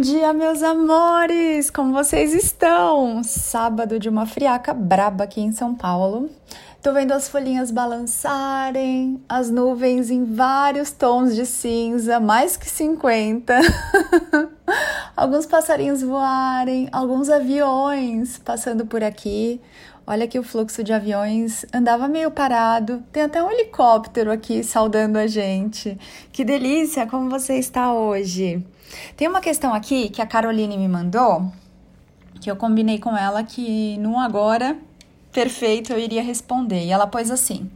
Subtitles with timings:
[0.00, 1.68] Bom dia, meus amores!
[1.68, 3.22] Como vocês estão?
[3.22, 6.30] Sábado de uma friaca braba aqui em São Paulo.
[6.82, 13.60] Tô vendo as folhinhas balançarem, as nuvens em vários tons de cinza, mais que 50.
[15.20, 19.60] alguns passarinhos voarem, alguns aviões passando por aqui.
[20.06, 23.04] Olha que o fluxo de aviões andava meio parado.
[23.12, 25.98] Tem até um helicóptero aqui saudando a gente.
[26.32, 27.06] Que delícia!
[27.06, 28.66] Como você está hoje?
[29.14, 31.52] Tem uma questão aqui que a Caroline me mandou,
[32.40, 34.74] que eu combinei com ela que no agora
[35.30, 36.86] perfeito eu iria responder.
[36.86, 37.70] E ela pôs assim: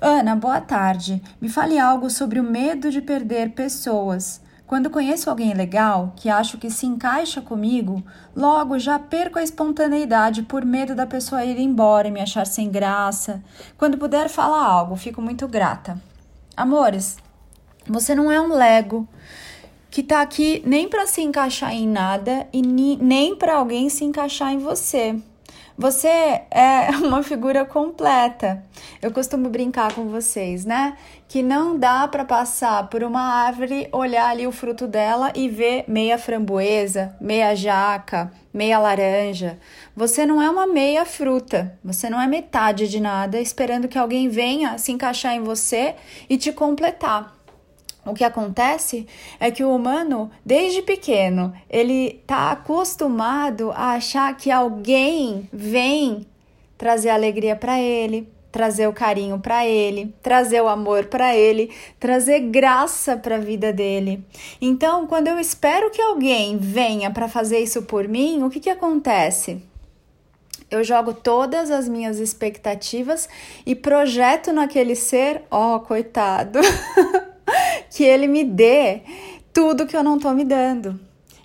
[0.00, 1.20] Ana, boa tarde.
[1.40, 4.40] Me fale algo sobre o medo de perder pessoas.
[4.66, 8.02] Quando conheço alguém legal, que acho que se encaixa comigo,
[8.34, 12.68] logo já perco a espontaneidade por medo da pessoa ir embora e me achar sem
[12.68, 13.40] graça.
[13.78, 16.02] Quando puder falar algo, fico muito grata.
[16.56, 17.16] Amores,
[17.86, 19.06] você não é um Lego
[19.88, 24.52] que tá aqui nem para se encaixar em nada e nem para alguém se encaixar
[24.52, 25.16] em você.
[25.78, 28.64] Você é uma figura completa.
[29.02, 30.96] Eu costumo brincar com vocês, né?
[31.28, 35.84] Que não dá para passar por uma árvore, olhar ali o fruto dela e ver
[35.86, 39.58] meia framboesa, meia jaca, meia laranja.
[39.94, 41.78] Você não é uma meia fruta.
[41.84, 45.94] Você não é metade de nada esperando que alguém venha se encaixar em você
[46.30, 47.35] e te completar.
[48.06, 49.04] O que acontece
[49.40, 56.24] é que o humano, desde pequeno, ele está acostumado a achar que alguém vem
[56.78, 62.40] trazer alegria para ele, trazer o carinho para ele, trazer o amor para ele, trazer
[62.40, 64.24] graça para a vida dele.
[64.60, 68.70] Então, quando eu espero que alguém venha para fazer isso por mim, o que, que
[68.70, 69.60] acontece?
[70.70, 73.28] Eu jogo todas as minhas expectativas
[73.64, 76.60] e projeto naquele ser, ó, oh, coitado.
[77.96, 79.00] que ele me dê
[79.54, 81.00] tudo que eu não tô me dando.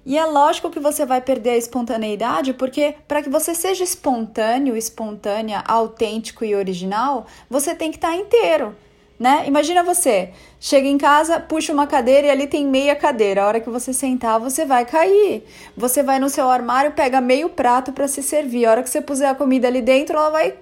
[0.06, 4.76] E é lógico que você vai perder a espontaneidade, porque para que você seja espontâneo,
[4.76, 8.76] espontânea, autêntico e original, você tem que estar tá inteiro,
[9.18, 9.46] né?
[9.48, 13.44] Imagina você, chega em casa, puxa uma cadeira e ali tem meia cadeira.
[13.44, 15.46] A hora que você sentar, você vai cair.
[15.78, 18.66] Você vai no seu armário, pega meio prato para se servir.
[18.66, 20.54] A hora que você puser a comida ali dentro, ela vai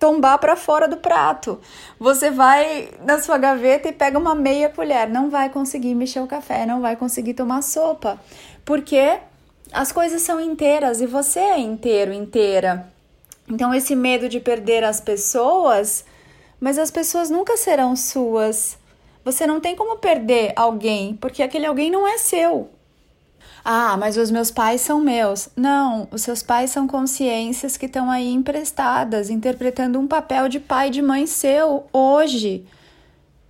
[0.00, 1.60] tombar para fora do prato.
[1.98, 6.26] Você vai na sua gaveta e pega uma meia colher, não vai conseguir mexer o
[6.26, 8.18] café, não vai conseguir tomar sopa,
[8.64, 9.18] porque
[9.70, 12.88] as coisas são inteiras e você é inteiro, inteira.
[13.46, 16.04] Então esse medo de perder as pessoas,
[16.58, 18.78] mas as pessoas nunca serão suas.
[19.22, 22.70] Você não tem como perder alguém, porque aquele alguém não é seu.
[23.64, 25.48] Ah, mas os meus pais são meus.
[25.56, 30.88] Não, os seus pais são consciências que estão aí emprestadas, interpretando um papel de pai
[30.88, 32.64] e de mãe seu hoje.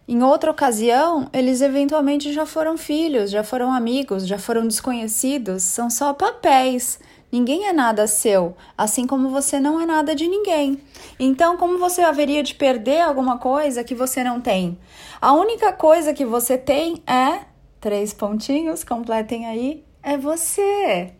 [0.08, 5.88] Em outra ocasião, eles eventualmente já foram filhos, já foram amigos, já foram desconhecidos, são
[5.88, 6.98] só papéis.
[7.30, 10.80] Ninguém é nada seu, assim como você não é nada de ninguém.
[11.16, 14.76] Então, como você haveria de perder alguma coisa que você não tem?
[15.20, 17.42] A única coisa que você tem é
[17.80, 21.12] três pontinhos, completem aí, é você.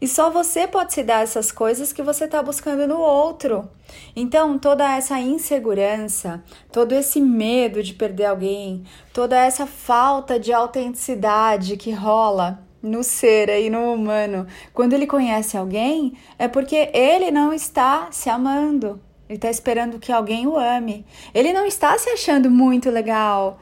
[0.00, 3.70] E só você pode se dar essas coisas que você está buscando no outro.
[4.16, 8.82] Então, toda essa insegurança, todo esse medo de perder alguém,
[9.12, 14.44] toda essa falta de autenticidade que rola no ser aí, no humano,
[14.74, 19.00] quando ele conhece alguém, é porque ele não está se amando.
[19.28, 21.06] Ele está esperando que alguém o ame.
[21.32, 23.60] Ele não está se achando muito legal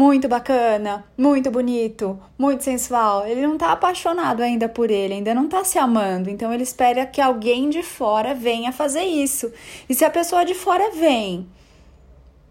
[0.00, 3.26] muito bacana, muito bonito, muito sensual.
[3.26, 6.30] Ele não tá apaixonado ainda por ele, ainda não tá se amando.
[6.30, 9.52] Então ele espera que alguém de fora venha fazer isso.
[9.90, 11.46] E se a pessoa de fora vem,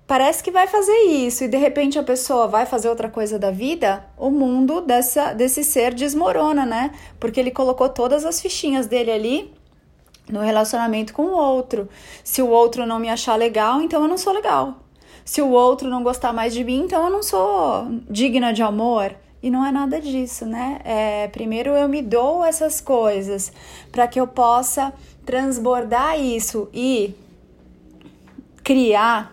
[0.06, 3.50] parece que vai fazer isso e de repente a pessoa vai fazer outra coisa da
[3.50, 6.92] vida, o mundo dessa desse ser desmorona, né?
[7.20, 9.52] Porque ele colocou todas as fichinhas dele ali
[10.30, 11.90] no relacionamento com o outro.
[12.24, 14.89] Se o outro não me achar legal, então eu não sou legal
[15.30, 19.16] se o outro não gostar mais de mim, então eu não sou digna de amor.
[19.44, 20.80] E não é nada disso, né?
[20.84, 23.54] É, primeiro eu me dou essas coisas
[23.92, 24.92] para que eu possa
[25.24, 27.14] transbordar isso e
[28.64, 29.32] criar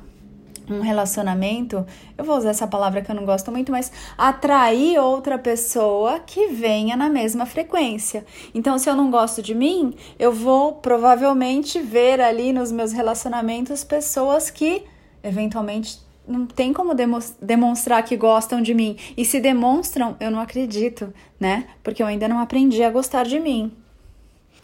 [0.68, 1.86] um relacionamento,
[2.18, 6.48] eu vou usar essa palavra que eu não gosto muito, mas atrair outra pessoa que
[6.48, 8.26] venha na mesma frequência.
[8.54, 13.82] Então, se eu não gosto de mim, eu vou provavelmente ver ali nos meus relacionamentos
[13.82, 14.84] pessoas que
[15.26, 16.92] eventualmente não tem como
[17.40, 18.96] demonstrar que gostam de mim.
[19.16, 21.66] E se demonstram, eu não acredito, né?
[21.82, 23.72] Porque eu ainda não aprendi a gostar de mim.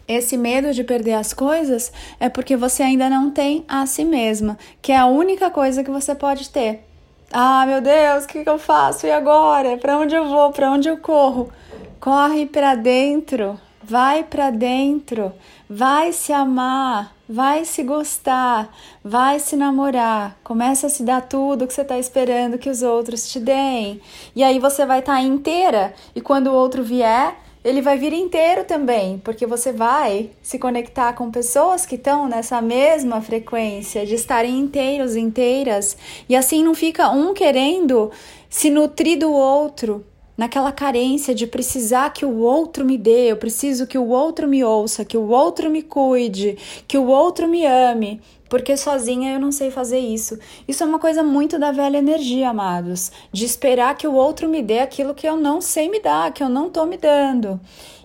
[0.05, 4.57] Esse medo de perder as coisas é porque você ainda não tem a si mesma,
[4.81, 6.85] que é a única coisa que você pode ter.
[7.31, 9.07] Ah, meu Deus, o que, que eu faço?
[9.07, 9.77] E agora?
[9.77, 10.51] Para onde eu vou?
[10.51, 11.51] Para onde eu corro?
[11.99, 15.31] Corre para dentro, vai para dentro,
[15.75, 18.71] vai se amar, vai se gostar,
[19.03, 23.27] vai se namorar, começa a se dar tudo que você está esperando que os outros
[23.31, 23.99] te deem.
[24.35, 27.35] E aí você vai estar tá inteira, e quando o outro vier,
[27.65, 32.61] ele vai vir inteiro também, porque você vai se conectar com pessoas que estão nessa
[32.61, 35.97] mesma frequência de estarem inteiros, inteiras,
[36.29, 38.11] e assim não fica um querendo
[38.47, 40.05] se nutrir do outro,
[40.37, 44.63] naquela carência de precisar que o outro me dê, eu preciso que o outro me
[44.63, 46.57] ouça, que o outro me cuide,
[46.87, 50.37] que o outro me ame, porque sozinha eu não sei fazer isso.
[50.67, 54.61] Isso é uma coisa muito da velha energia, amados, de esperar que o outro me
[54.61, 57.59] dê aquilo que eu não sei me dar, que eu não tô me dando.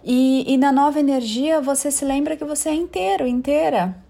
[0.05, 4.08] E, e na nova energia você se lembra que você é inteiro, inteira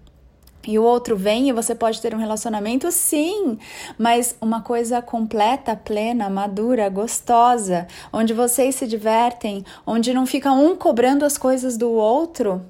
[0.67, 3.57] e o outro vem e você pode ter um relacionamento, sim,
[3.97, 10.75] mas uma coisa completa, plena, madura, gostosa, onde vocês se divertem, onde não fica um
[10.75, 12.61] cobrando as coisas do outro,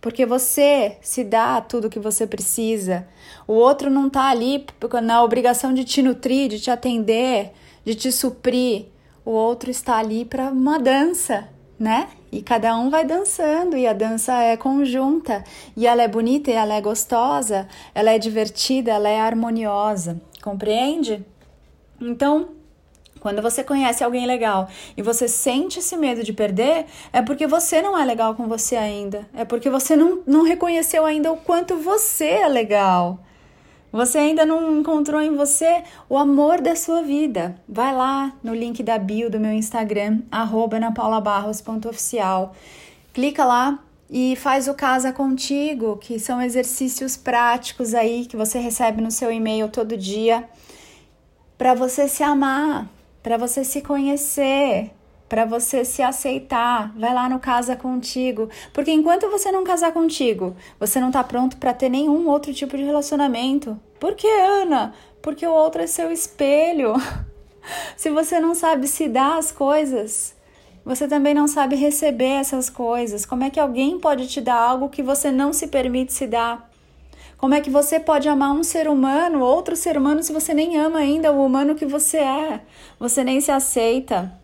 [0.00, 3.06] porque você se dá tudo o que você precisa.
[3.46, 4.64] O outro não tá ali
[5.02, 7.52] na obrigação de te nutrir, de te atender,
[7.84, 8.86] de te suprir.
[9.24, 11.48] O outro está ali para uma dança,
[11.80, 12.08] né?
[12.30, 15.42] E cada um vai dançando e a dança é conjunta
[15.74, 21.24] e ela é bonita e ela é gostosa, ela é divertida, ela é harmoniosa, compreende?
[21.98, 22.50] Então,
[23.18, 26.84] quando você conhece alguém legal e você sente esse medo de perder,
[27.14, 29.26] é porque você não é legal com você ainda.
[29.34, 33.18] É porque você não, não reconheceu ainda o quanto você é legal.
[33.92, 37.56] Você ainda não encontrou em você o amor da sua vida?
[37.68, 42.54] Vai lá no link da bio do meu Instagram, anapaulabarros.oficial.
[43.12, 49.02] Clica lá e faz o Casa Contigo, que são exercícios práticos aí que você recebe
[49.02, 50.48] no seu e-mail todo dia
[51.58, 52.88] para você se amar,
[53.22, 54.92] para você se conhecer,
[55.30, 56.92] para você se aceitar.
[56.98, 61.56] Vai lá no Casa Contigo, porque enquanto você não casar contigo, você não está pronto
[61.56, 63.78] para ter nenhum outro tipo de relacionamento.
[64.00, 64.92] Por que, Ana?
[65.22, 66.94] Porque o outro é seu espelho.
[67.96, 70.34] se você não sabe se dar as coisas,
[70.84, 73.24] você também não sabe receber essas coisas.
[73.24, 76.68] Como é que alguém pode te dar algo que você não se permite se dar?
[77.38, 80.76] Como é que você pode amar um ser humano, outro ser humano, se você nem
[80.76, 82.62] ama ainda o humano que você é?
[82.98, 84.39] Você nem se aceita.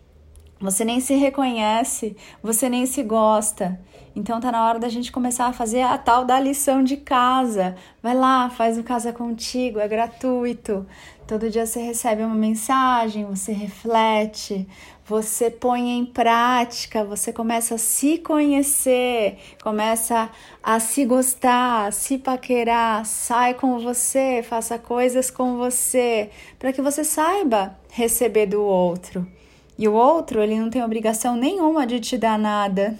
[0.59, 3.79] Você nem se reconhece, você nem se gosta.
[4.15, 7.77] Então tá na hora da gente começar a fazer a tal da lição de casa.
[8.03, 10.87] Vai lá, faz o casa contigo, é gratuito.
[11.27, 14.67] Todo dia você recebe uma mensagem, você reflete,
[15.05, 20.31] você põe em prática, você começa a se conhecer, começa
[20.63, 26.81] a se gostar, a se paquerar, sai com você, faça coisas com você, para que
[26.81, 29.36] você saiba receber do outro.
[29.79, 32.99] E o outro, ele não tem obrigação nenhuma de te dar nada.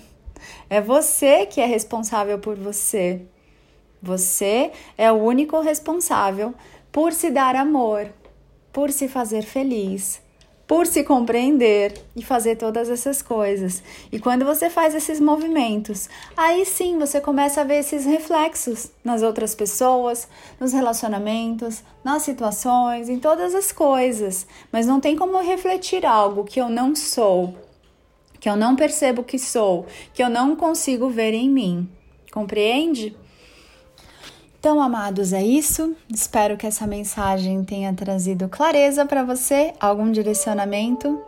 [0.69, 3.23] É você que é responsável por você.
[4.03, 6.55] Você é o único responsável
[6.93, 8.13] por se dar amor,
[8.73, 10.21] por se fazer feliz,
[10.67, 13.83] por se compreender e fazer todas essas coisas.
[14.11, 19.23] E quando você faz esses movimentos, aí sim você começa a ver esses reflexos nas
[19.23, 20.29] outras pessoas,
[20.59, 24.47] nos relacionamentos, nas situações, em todas as coisas.
[24.73, 27.55] Mas não tem como refletir algo que eu não sou,
[28.41, 31.89] que eu não percebo que sou, que eu não consigo ver em mim.
[32.33, 33.17] Compreende?
[34.59, 35.95] Então, amados, é isso.
[36.13, 41.19] Espero que essa mensagem tenha trazido clareza para você, algum direcionamento.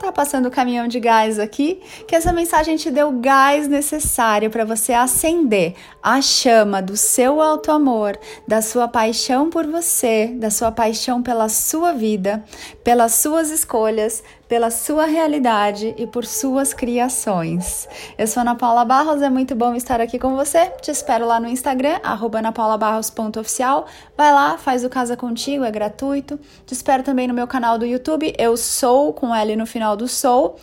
[0.00, 4.50] Tá passando o caminhão de gás aqui, que essa mensagem te deu o gás necessário
[4.50, 10.50] para você acender a chama do seu alto amor, da sua paixão por você, da
[10.50, 12.44] sua paixão pela sua vida,
[12.82, 17.88] pelas suas escolhas, pela sua realidade e por suas criações.
[18.18, 20.66] Eu sou Ana Paula Barros, é muito bom estar aqui com você.
[20.82, 23.86] Te espero lá no Instagram, anapaulabarros.oficial.
[24.14, 26.38] Vai lá, faz o Casa Contigo, é gratuito.
[26.66, 30.06] Te espero também no meu canal do YouTube, Eu Sou, com L no final do
[30.06, 30.60] Sou.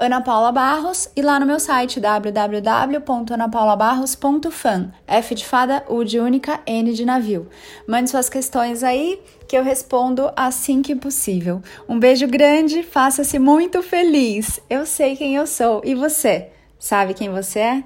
[0.00, 4.92] Ana Paula Barros e lá no meu site www.anapaulabarros.fan.
[5.06, 7.48] F de fada, U de única, N de navio.
[7.86, 11.60] Mande suas questões aí que eu respondo assim que possível.
[11.88, 14.60] Um beijo grande, faça-se muito feliz.
[14.70, 17.82] Eu sei quem eu sou e você, sabe quem você é?